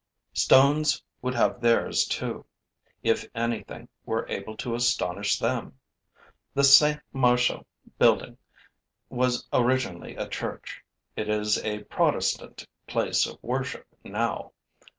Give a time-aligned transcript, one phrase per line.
[0.33, 2.43] Stones would have theirs too,
[3.03, 5.77] if anything were able to astonish them.
[6.55, 7.67] The Saint Martial
[7.99, 8.39] building
[9.09, 10.83] was originally a church;
[11.15, 14.53] it is a protestant place of worship now.